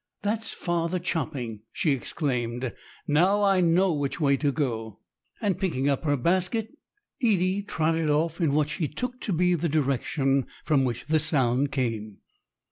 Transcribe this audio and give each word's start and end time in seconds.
"That's 0.23 0.51
father 0.55 0.97
chopping!" 0.97 1.61
she 1.71 1.91
exclaimed. 1.91 2.73
"Now 3.07 3.43
I 3.43 3.61
know 3.61 3.93
which 3.93 4.19
way 4.19 4.35
to 4.37 4.51
go!" 4.51 4.99
And 5.39 5.59
picking 5.59 5.87
up 5.87 6.05
her 6.05 6.17
basket, 6.17 6.75
Edie 7.21 7.61
trotted 7.61 8.09
off 8.09 8.41
in 8.41 8.51
what 8.53 8.69
she 8.69 8.87
took 8.87 9.21
to 9.21 9.31
be 9.31 9.53
the 9.53 9.69
direction 9.69 10.47
from 10.65 10.85
which 10.85 11.05
the 11.05 11.19
sound 11.19 11.71
came. 11.71 12.17